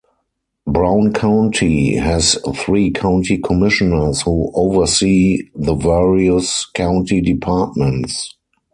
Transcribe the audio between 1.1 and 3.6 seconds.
County has three County